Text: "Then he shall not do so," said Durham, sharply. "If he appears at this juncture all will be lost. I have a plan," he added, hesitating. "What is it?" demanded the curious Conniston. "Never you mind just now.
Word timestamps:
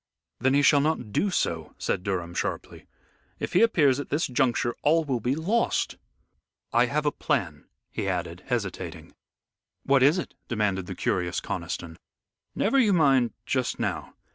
"Then 0.39 0.55
he 0.55 0.63
shall 0.63 0.81
not 0.81 1.11
do 1.13 1.29
so," 1.29 1.75
said 1.77 2.01
Durham, 2.01 2.33
sharply. 2.33 2.87
"If 3.37 3.53
he 3.53 3.61
appears 3.61 3.99
at 3.99 4.09
this 4.09 4.25
juncture 4.25 4.73
all 4.81 5.03
will 5.05 5.19
be 5.19 5.35
lost. 5.35 5.95
I 6.73 6.87
have 6.87 7.05
a 7.05 7.11
plan," 7.11 7.65
he 7.91 8.07
added, 8.09 8.45
hesitating. 8.47 9.13
"What 9.83 10.01
is 10.01 10.17
it?" 10.17 10.33
demanded 10.47 10.87
the 10.87 10.95
curious 10.95 11.39
Conniston. 11.39 11.97
"Never 12.55 12.79
you 12.79 12.93
mind 12.93 13.33
just 13.45 13.77
now. 13.79 14.15